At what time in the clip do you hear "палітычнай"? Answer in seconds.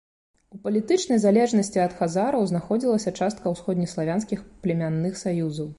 0.63-1.19